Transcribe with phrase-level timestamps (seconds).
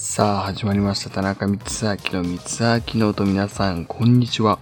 [0.00, 1.10] さあ始まりました。
[1.10, 4.60] 田中光明の光明の音皆さんこんにちは。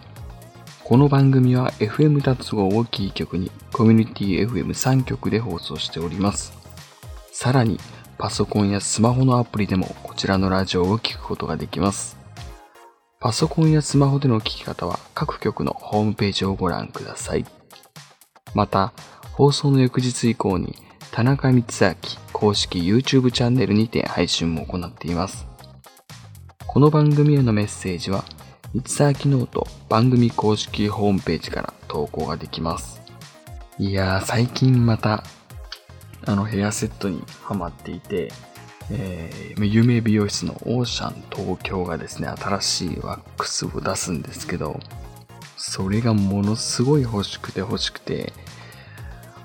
[0.83, 6.55] この番組は FM 達合をキー局にコミュニティ FM3 局で放送しております。
[7.33, 7.79] さらに
[8.17, 12.17] パソコンやスマホのアプリでもこちらのラジオを聞くことができます。
[13.21, 17.45] パソコンやスマホでの聞き方は各局のホームページをご覧ください。
[18.55, 18.95] また
[19.33, 20.75] 放送の翌日以降に
[21.13, 21.97] 田中光秋
[22.33, 25.47] 公式 YouTube チャンネルにて配信も行っています。
[26.67, 28.25] この番組へのメッセージは、
[28.75, 33.01] 光明ノート番組公式ホームページから投稿ができます。
[33.79, 35.25] いやー、最近また、
[36.27, 38.31] あのヘアセットにハマっていて、
[38.91, 44.79] えー、有名美容室の OCEAN TOKYO がですね、新しいワックスを出すんですけど、
[45.57, 48.33] それがものすごい欲しくて欲しくて、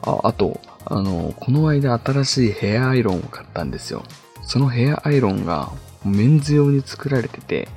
[0.02, 4.03] ああと、あの、この間新しいヘアアイロンを買ったんですよ。
[4.44, 5.72] そのヘアアイロンが
[6.03, 7.67] メンズ用に作られてて、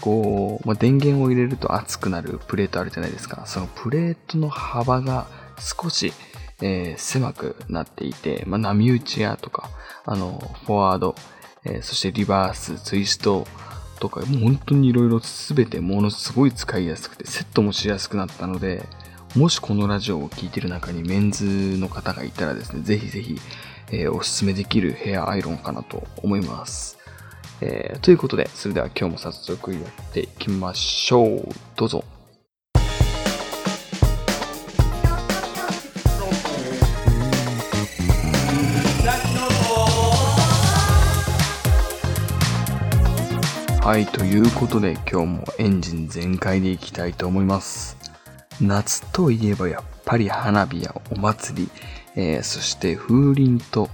[0.00, 3.44] こう、まあ、電源を入れると熱くなるプレートあるじゃないですか。
[3.46, 5.26] そのプレートの幅が
[5.58, 6.12] 少し、
[6.60, 9.70] えー狭くなっていて、まあ、波打ちやとか、
[10.04, 11.14] あの、フォワード、
[11.64, 13.46] えーそしてリバース、ツイスト
[14.00, 18.84] とか、もう本当にいろいろ全てものすごい使いやすくて、セットもしやすくなったので、
[19.34, 23.40] もしこのラジオを聴いてる中にメンズの方がいたらですね、ぜひぜひ、
[23.90, 26.98] えーおすすめできるヘアアイロンかなと思います。
[27.62, 31.48] えーということで、それでは今日も早速やっていきましょう。
[31.76, 32.04] どうぞ。
[43.80, 48.01] はい、ということで今日もエンジン全開でいきたいと思います。
[48.62, 51.70] 夏といえばやっぱり花火やお祭り、
[52.16, 53.88] えーそして風鈴と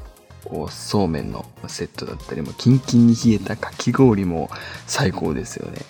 [0.70, 4.48] そうめんのセットだったりもキンキンに冷えたかき氷も
[4.86, 5.80] 最高ですよね。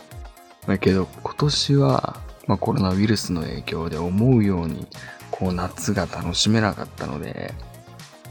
[0.66, 4.86] だけど今年は、まあ、コロナウイルスの影響で思うように
[5.30, 7.54] こう夏が楽しめなかったので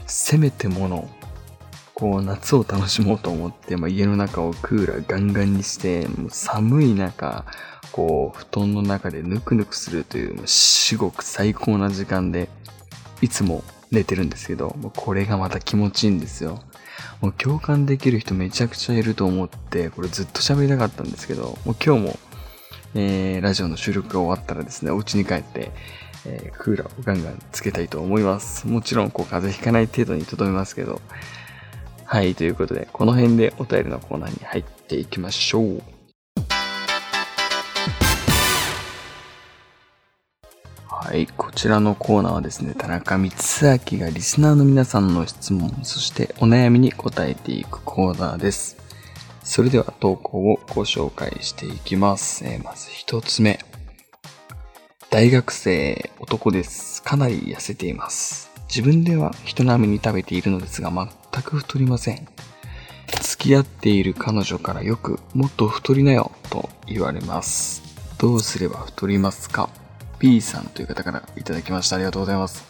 [0.06, 1.08] せめてもの
[1.94, 7.44] こう夏を楽しもうと思って、まあ、家の中をクーラーガンガンにしてもう寒い中
[7.92, 12.48] こう布団の中でぬくぬくするというもう至極最高な時間で
[13.20, 16.60] いつも寝てるんですけどこれがまた気持ちいいんですよ。
[17.20, 22.18] もう共感できる人めちゃくちゃいると思ってこれずっと喋りたかったんですけどもう今日も、
[22.94, 25.70] えーラジオの収録が終わったらですねお家に帰って、
[26.26, 28.66] えークーラーをガンガンつけたいと思います。
[28.68, 31.00] もちろんこう風邪ひかない程度にとどめますけど。
[32.10, 35.97] はい、ということで、この辺でお便りのコーナーに入っていきましょう。
[41.08, 43.30] はい、こちらのコーナーはですね、田中光
[43.98, 48.76] 明がリスナーの皆さんの質問、そしてお悩みに答えていくコーナーです。
[49.42, 52.44] それでは投稿をご紹介していきます。
[52.44, 53.58] えーまず一つ目。
[55.08, 57.02] 大学生、男です。
[57.02, 58.50] かなり痩せています。
[58.68, 62.28] 自分では人並みに食べているのですが全く太りません。
[63.22, 67.82] 付き合っている彼女からよくもっと太りなよと言われます。
[68.18, 69.70] どうすれば太りますか？
[70.18, 71.96] ?P さんという方からいただきました。
[71.96, 72.64] ありがとうございます。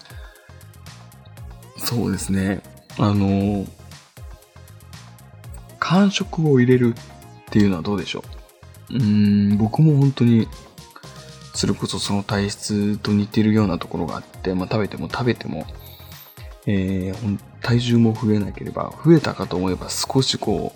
[1.79, 2.61] そうですね。
[2.99, 3.67] あの、
[5.79, 7.03] 間食を入れるっ
[7.51, 8.25] ていうのはどうでしょ
[8.91, 8.95] う？
[8.95, 10.49] うん、僕も本当に
[11.55, 15.67] それこそその体質と似てるようなところがあって、まあ、食べても食べても、
[16.67, 20.73] えー体重も増えなければ、増えたかと思えば少しこ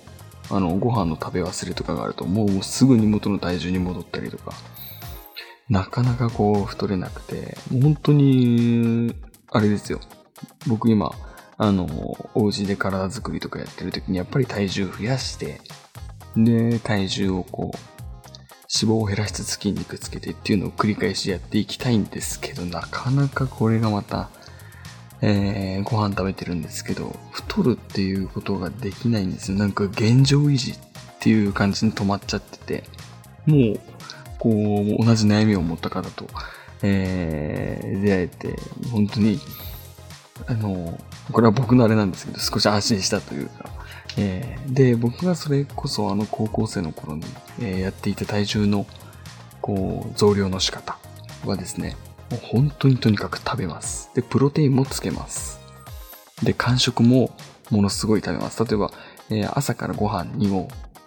[0.51, 4.53] う、あの、ご飯の食べ忘れとかがあると、もうすぐに元の体重に戻ったりとか、
[5.73, 9.15] なかなかこう、太れなくて、本当に、
[9.51, 10.01] あれですよ。
[10.67, 11.13] 僕今、
[11.57, 11.89] あの、
[12.35, 15.63] お家で体作りとかやってる時にやっぱり体重増やして、
[16.37, 17.79] で、体重をこう、
[18.69, 24.29] 脂肪を減らしつつ筋肉つけてっていうのを繰り返しやっていきたいんですけど、なかなかこれがまた、
[25.23, 29.57] えー、ご飯食べてるんですけど、太るっていうことができないんですよ。
[29.57, 30.77] なんか現状維持っ
[31.21, 32.85] ていう感じに止まっちゃってて、
[33.47, 33.81] もう、
[34.43, 36.27] こう、同じ悩みを持った方と、
[36.83, 38.57] えー、出会えて、
[38.91, 39.39] 本当に、
[40.49, 40.99] あの、
[41.31, 43.67] これは僕のあれなんですけど、少し安心したというか、
[44.17, 47.23] えーで、僕がそれこそあの高校生の頃に、
[47.61, 48.85] えーやっていた体重の、
[49.61, 50.99] こう、増量の仕方
[51.47, 51.97] はですね、
[52.29, 54.11] もう本当にとにかく食べます。
[54.13, 55.61] で、プロテインもつけます。
[56.43, 57.31] で、間食も
[57.71, 58.65] ものすごい食べます。
[58.65, 58.91] 例えば、
[59.31, 60.67] えー朝からご飯2合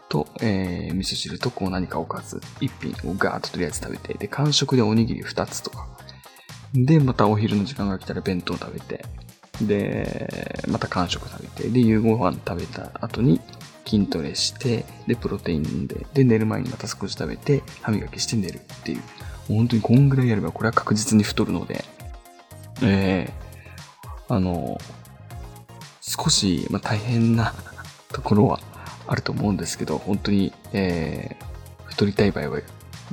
[0.10, 5.88] と、えー味噌汁とこう何かおかず1品をガーッととりあえず食べて、で、間食でおにぎり2つとか。
[6.74, 9.06] で、またお昼の時間が来たら弁当食べて、
[9.62, 13.40] で、また間食食べて、で、夕ご飯食べた後に、
[13.86, 19.02] 筋トレして、で、プロテイン飲んで、で、寝る前にまた少し食べて、歯磨きして寝るっていう。
[19.48, 21.86] 本当にこんぐらいやれば、これは確実に太るので、
[22.82, 24.80] えー、あの、
[26.02, 27.54] 少し、まあ、大変な
[28.12, 28.60] ところは
[29.08, 32.60] あると思うんですけど、本当に、えー、太りたい場合は、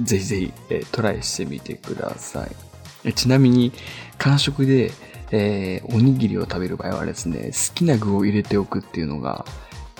[0.00, 2.46] ぜひぜひ、えートライしてみてくださ
[3.04, 3.12] い。
[3.14, 3.72] ちなみに、
[4.18, 4.92] 間食で、
[5.30, 9.44] えーおにぎりを食べる場合はですね、好きな具を入れておくっていうのが、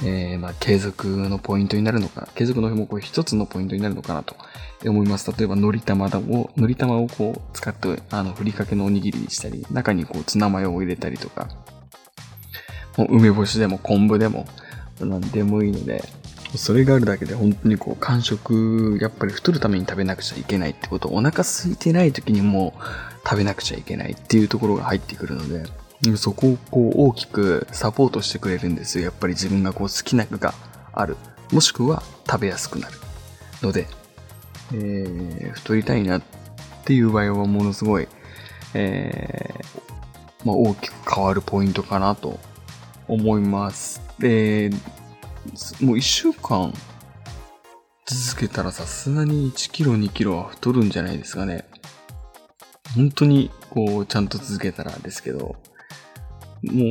[0.05, 2.29] えーまあ、継続のポイントになるのか。
[2.35, 4.35] 継続のもこう一つのポイントになるのかなと
[4.85, 5.31] 思います。
[5.31, 11.49] 例えば、のり玉を、のり玉をこう使って、あの、ふりかけのおにぎりにしたり、中にこうツナマヨを入れたりとか、
[12.97, 14.47] もう梅干しでも昆布でも、
[15.07, 16.05] なんでもいいので、
[16.57, 22.83] それがあるだけで本当にこう、間食、やっぱり太るために食べなくちゃいけないってこと、お腹空いてない時にもう
[23.25, 25.65] 食べなくちゃいけないっていうところが入ってくるので、
[26.17, 29.05] そこをこう大きくサポートしてくれるんですよ。
[29.05, 30.55] やっぱり自分がこう好きな具が
[30.93, 31.17] ある。
[31.53, 32.99] もしくは食べやすくなる。
[33.63, 33.87] ので、
[34.73, 36.23] えー、太りたいなっ
[36.85, 38.09] ていう場合はものすごい、
[38.75, 42.41] えー、まあ、大きく変わるポイントかなと
[43.09, 44.01] 思います。
[44.19, 44.71] で、
[45.81, 46.73] もう一週間
[48.07, 51.65] 続けたらさすがに1キロ2キロは太るんじゃないですかね。
[52.95, 55.57] 本当にこうちゃんと続けたらですけど、
[56.65, 56.91] も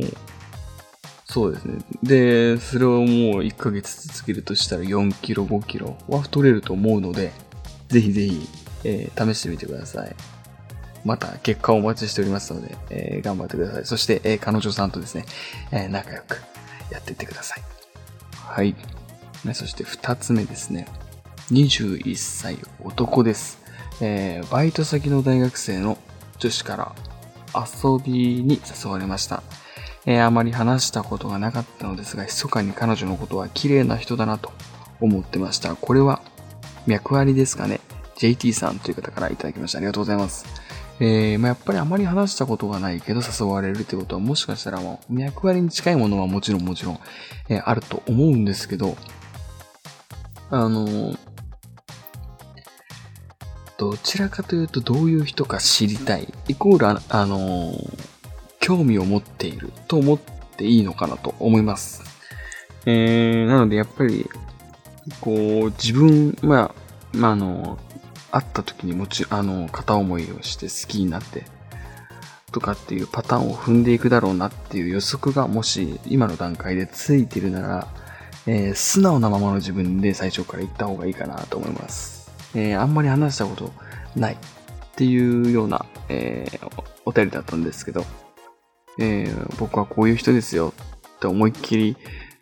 [1.26, 1.78] そうですね。
[2.02, 3.06] で、それをもう
[3.42, 7.32] 1ヶ月続けるとしたら4キロ5キロは太れると思うので、
[7.88, 8.48] ぜひぜひ、
[8.84, 10.14] えー試してみてください。
[11.04, 13.84] また結果をお待ちしておりますので、えー頑張ってください。
[13.86, 15.24] そして、えー彼女さんとですね、
[15.72, 16.42] えー仲良く
[16.90, 17.62] やっていってください。
[18.36, 18.74] はい。
[19.44, 20.86] ねそして二つ目ですね。
[21.50, 23.58] 21歳男です。
[24.00, 25.98] えーバイト先の大学生の
[26.38, 26.92] 女子から
[27.54, 29.42] 遊びに誘われました。
[30.06, 34.52] えーあまり話したことがなかったのですが、密かに彼女のことは綺麗な人だなと
[35.00, 35.74] 思ってました。
[35.74, 36.20] これは
[36.86, 37.80] 脈ありですかね
[38.16, 39.78] ?JT さんという方からいただきました。
[39.78, 40.44] ありがとうございます。
[41.04, 47.00] えーまあ、やっぱりあまり話したことがないけど誘われるってことはもしかしたらもう脈割に近いものはもちろんもちろん、
[47.48, 48.96] えーあると思うんですけど、
[50.50, 51.18] あのー
[53.78, 57.72] どちらかというとどういう人か知りたい、イコールあ、の
[58.60, 60.18] 興味を持っていると思っ
[60.56, 62.04] ていいのかなと思います。
[62.86, 64.30] えー、なのでやっぱり、
[65.20, 66.74] こう、自分、まあ、
[67.12, 67.78] まあ、あの、
[68.32, 71.44] 会った時にもち、あの、片思いをして好きになって、
[72.50, 77.88] とかっていうパターンを踏んでいくだろうなっていう予測がもし今の段階でついてるなら、
[78.46, 82.30] えー素直なままの自分で最初から言った方がいいかなと思います。
[82.54, 83.72] えーあんまり話したこと
[84.16, 84.36] ないっ
[84.96, 88.04] ていうような、えーお便りだったんですけど、
[88.98, 90.74] えー僕はこういう人ですよ
[91.16, 91.96] って思いっきり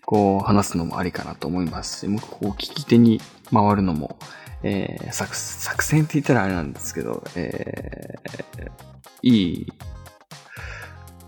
[0.04, 3.20] こう話すのもありかなと思いますし、もうこう聞き手に
[3.52, 4.18] 回るのも、
[4.62, 8.70] えー作作戦って言ったらあれなんですけど、えー
[9.22, 9.72] いい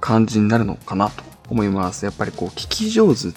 [0.00, 2.04] 感じになるのかなと思います。
[2.04, 3.28] やっぱりこう聞き上手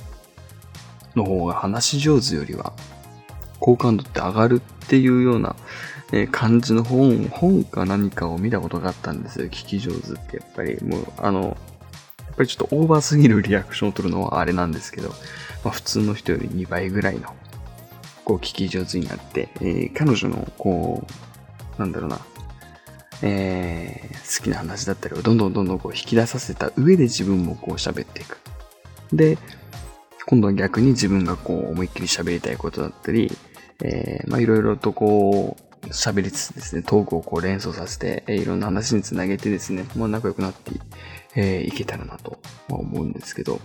[1.15, 2.73] の方が話し上手よりは
[3.59, 5.55] 好感度って上がるっていうような、
[6.11, 9.47] え感じの本、本か何かを見たことがあったんですよ。
[9.47, 11.57] 聞き上手ってやっぱりもう、あの、
[12.19, 15.15] やっぱりちょっとオーバーすぎるリアクションを取るのはあれなんですけど、ま
[15.65, 17.33] あ、普通の人より2倍ぐらいの、
[18.25, 21.05] こう聞き上手になって、えー彼女のこ
[21.77, 22.19] う、なんだろうな、
[23.21, 28.39] えー好きな話だったりをどんどんどんどんこう引き出させた上で自分もこう喋っていく。
[29.13, 29.37] で、
[30.25, 33.31] 今度は逆に自分がこう思いっきり喋りたいことだったり、
[33.83, 40.81] えーまあいろいろとこう喋りつつですね、トークをこう連想させて、えいろんな話につなげてですね、もう仲良くなってい,、
[41.35, 43.59] えーいけたらなと思うんですけど、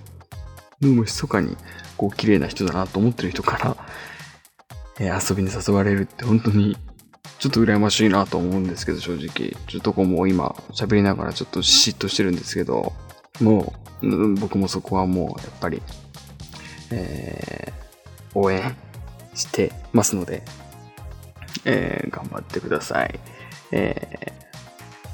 [0.81, 1.57] でも密かに
[1.97, 3.77] こう綺麗な人だなと思ってる人から、
[5.01, 6.77] え遊びに誘われるって本当に
[7.39, 9.57] ちょっと羨ましいなと思うんですけど、正直。
[9.67, 12.93] ちょっとこうもう今喋りながらちょっと嫉妬してるんですけど、
[13.41, 15.83] もう、うん僕もそこはもうやっぱり、
[16.93, 17.81] えー
[18.33, 18.77] 応援
[19.35, 20.43] してますので、
[21.65, 23.19] えー頑張ってください。
[23.73, 24.33] えー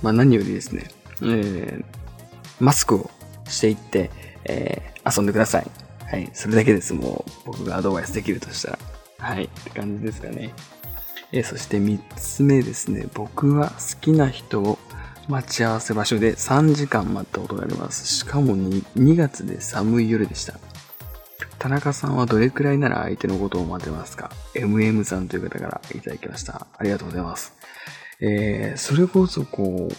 [0.03, 0.91] まあ何よりですね、
[1.23, 1.85] えー
[2.59, 3.11] マスクを
[3.49, 4.11] していって、
[4.45, 5.71] えー遊んでください。
[6.11, 6.29] はい。
[6.33, 6.93] それだけです。
[6.93, 8.79] もう僕がアドバイスできるとしたら。
[9.19, 9.45] はい。
[9.45, 10.53] って感じですかね。
[11.33, 13.09] えーそして3つ目ですね。
[13.15, 14.79] 僕は好きな人を
[15.29, 18.07] 待ち合わせ場所で3時間待ったことがあります。
[18.07, 20.55] しかも 2, 2月で寒い夜でした。
[21.59, 26.67] 田中さんはどれくらいなら相手のことを待てますか ?MM さんという方からいただきました。
[26.79, 27.55] ありがとうございます。
[28.21, 29.97] えー、それこそこう、い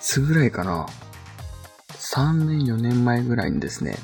[0.00, 0.86] つぐらいかな
[1.92, 3.96] ?3 年、4年前ぐらいにですね、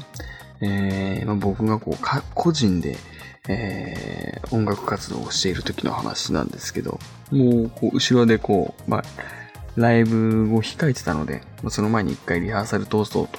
[0.63, 2.97] えーま、僕がこうか、個人で、
[3.49, 6.99] えー、音楽活動をしている時の話なんですけど、
[7.31, 9.03] もう、こう、後ろでこう、まあ、
[9.77, 13.39] ライブを控えてたので、まあ、その前に一回リハーサル通そうと、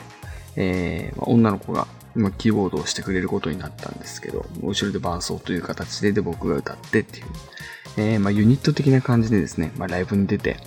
[0.56, 7.26] えーまあ、女の子が、まあ、キーボードをしてくれることになったんですけど、後ろで伴奏という形でで僕が歌ってっていう、
[7.98, 10.58] えー、まあ、ユニット的な感じでですね、まあ、ライブに出て、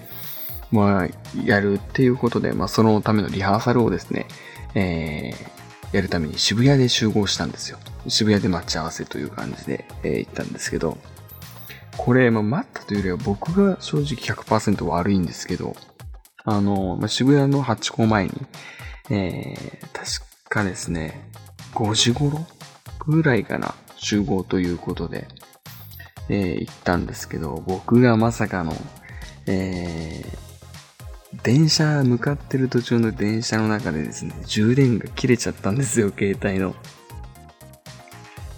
[0.73, 1.09] まあ、
[1.45, 4.27] やるっていうことで、まあ、そのためのリハーサルをですね、
[4.75, 5.60] えー、
[5.93, 7.79] やるために渋谷で集合したんですよ。
[8.09, 10.99] 渋谷で待ち合わせという感じで、えー、行ったんですけど、
[11.97, 15.75] これ、まあ、待ったというよりは僕が正直100%悪いんですけど、
[16.45, 18.33] あの、まあ、渋谷のハチ公前に、
[19.11, 21.29] えー、確かですね、
[21.75, 22.47] 5時頃
[23.07, 25.29] ぐらいかな、集合ということで、
[26.29, 28.73] えー、行ったんですけど、僕がまさかの、
[29.47, 30.50] えー、
[31.43, 36.75] 電車、向かってる途中の電車の中でですね、充電が切れちゃったんですよ、携帯の。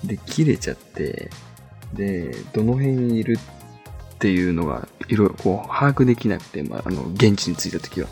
[0.04, 1.30] で、切れちゃって、
[1.92, 3.38] で、どの辺にいる
[4.14, 8.08] っていうのが、いろいろこう、把握できなくて、まあ、あの、現地に着いた時は。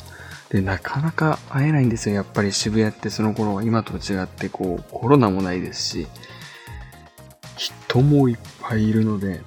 [0.51, 2.15] で、なかなか会えないんですよ。
[2.17, 6.07] やっぱり渋谷ってその頃は今と違って、こう、コロナもないですし、
[7.57, 9.41] 人もいっぱいいるので、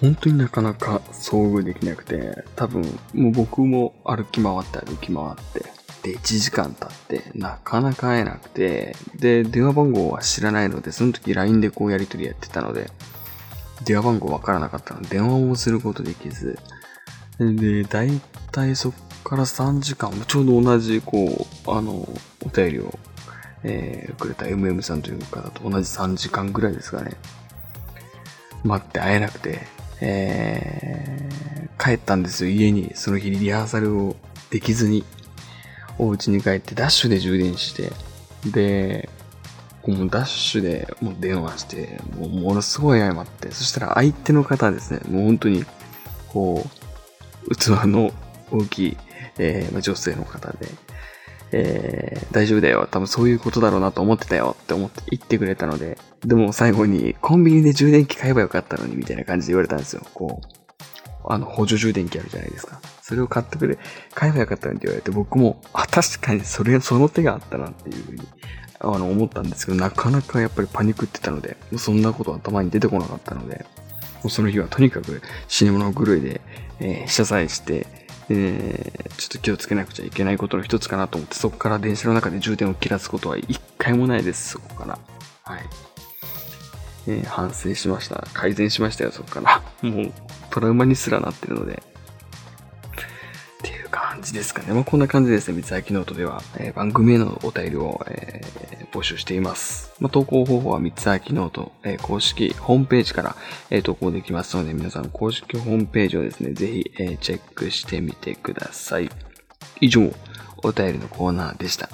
[0.00, 12.90] 本当になかなか遭遇できなくて、多分、もう僕も歩き回って歩き回って、で、1時間経って、なかなか会えなくて、で、電話番号は知らないので、その時 LINE でこうやりとりやってたので、
[13.84, 16.58] 電話番号わからなかったので、電話もすることできず、
[17.38, 18.20] で、だい
[18.52, 18.92] たいそっ
[19.22, 22.08] から3時間、ちょうど同じ、こう、あの、
[22.42, 22.98] お便りを、
[23.64, 27.12] えー、くれた MM さんという方と同じ3時間ぐらいですかね。
[28.64, 29.66] 待って会えなくて、
[30.00, 32.92] えー、帰ったんですよ、家に。
[32.94, 34.16] その日リハーサルを
[34.50, 35.04] できずに、
[35.98, 37.92] お家に帰ってダッシュで充電して、
[38.50, 39.08] で、
[39.86, 45.64] もうダッシュでもう電話して、もうものすごい謝って、そしたら相手の方ですね、もう本当に、
[46.28, 46.66] こ
[47.46, 48.12] う、器の
[48.50, 48.96] 大きい、
[49.38, 50.68] えー、女性の方で、
[51.52, 52.88] えー、大丈夫だよ。
[52.90, 60.02] 多分そういうことだろうなと思ってたよって思って言ってくれたので、でも最後にコンビニで充電器買えばよかったのにみたいな感じで言われたんですよ。
[60.14, 60.60] こう、
[61.24, 62.80] あの、補助充電器あるじゃないですか。
[63.02, 63.78] それを買ってくれ、
[64.14, 68.20] 買えばよかったのにって言われて、僕も、あ、確かにそれ、その手があったなっていうふうに、
[68.78, 73.66] あの、思ったんですけど、なかなかやっぱりパニックってたので、そんなこと頭に出てこなかったので、
[74.22, 76.40] もうその日はとにかく死に物狂いで、
[76.78, 77.86] えー、謝罪して、
[78.32, 84.98] えー、ちょっと気をつけなくちゃいけないことの一つかなと思って、そこから電車の中で充電を切らすことは一回もないです、そこから。
[85.42, 85.60] はい。
[87.08, 88.24] えー、反省しました。
[88.32, 89.62] 改善しましたよ、そこから。
[89.82, 90.12] もう、
[90.50, 91.82] トラウマにすらなってるので。
[94.10, 94.74] 感じですかね。
[94.74, 95.54] まあ、こんな感じですね。
[95.54, 99.92] 三つ秋ノートでは、えー、番組へのお便りを、えー、募集しています。
[100.00, 103.36] まあ、投稿方法は三つ秋ノート、えー、公式ホームページから、
[103.70, 109.08] えー、投稿できますので、皆さん公式ホームページをですね、ぜひ、えー、チェックしてみてください。
[109.80, 110.12] 以上、
[110.64, 111.88] お便りのコーナーでした。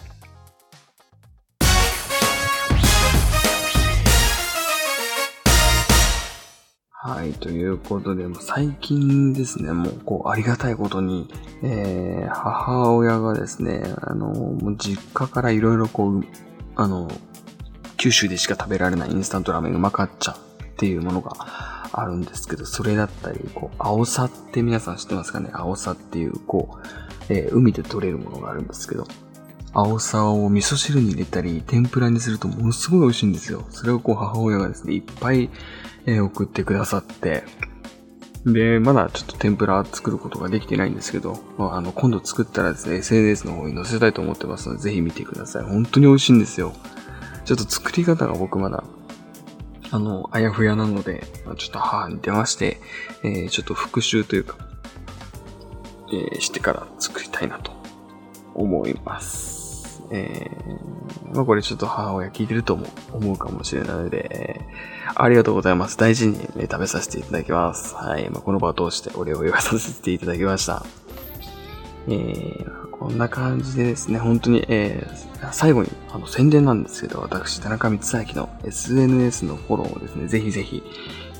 [7.08, 11.32] はい、ということで、最近ですね、もう、こう、ありがたいことに、
[11.62, 16.24] えー、母親がですね、あの、もう実家からいろいろこう、
[16.74, 17.08] あの、
[17.96, 20.36] 九州でしか食べられないインスタントラーメンうまかっちゃっ
[20.78, 21.30] ていうものが
[21.92, 25.50] あるんですけど、それだったり、こう、アオサって皆さん知ってますかね？
[25.52, 26.76] アオサっていう、こ
[27.30, 29.06] う、えー、海で取れるものがあるんですけど、
[29.78, 33.66] アオサを味噌汁に入れたり、天ぷらにするとものすごい美味しいんですよ。
[33.68, 35.50] それをこう母親がですね、いっぱい
[36.06, 37.44] え送ってくださって、
[38.46, 45.64] で、まだちょっと天ぷら作ることができてないんですけど、まあ、あの、今度作ったらですね、SNS の方に載せたいと思ってますので、ぜひ見てください。
[45.64, 46.72] 本当に美味しいんですよ。
[47.44, 48.82] ちょっと作り方が僕まだ、
[49.90, 51.26] あの、あやふやなので、
[51.58, 52.80] ちょっと母に電話して、
[53.24, 54.56] えー、ちょっと復習というか、
[56.12, 57.72] えー、してから作りたいなと
[58.54, 59.55] 思います。
[60.10, 62.78] えー、まあこれちょっと母親聞いてると
[63.12, 64.60] 思うかもしれないので、
[65.14, 65.96] ありがとうございます。
[65.96, 67.94] 大事に、ね、食べさせていただきます。
[67.94, 68.28] はい。
[68.30, 70.84] まあ、この場を通してお礼を言わさせていただきました。
[72.08, 80.82] えー、こんな感じでですね、本当に、えー、最後にあの宣伝なんですけど、私、田中光明の SNS のフォローをですね、ぜひぜひ、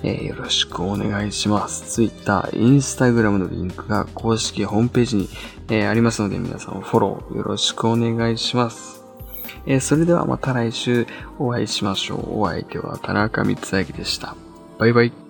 [0.03, 1.95] えー、よろしくお願いします。
[1.95, 5.29] Twitter、Instagram のリンクが公式ホームページに、
[5.69, 9.05] えー、ありますので、皆さんフォローよろしくお願いします。
[9.67, 11.07] えー、それではまた来週
[11.39, 12.41] お会いしましょう。
[12.41, 14.37] お相手は田中光明でした。
[14.79, 15.26] バイバイ。